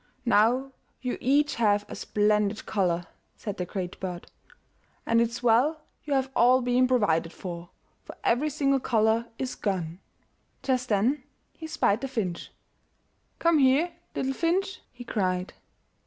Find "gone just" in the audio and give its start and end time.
9.53-10.89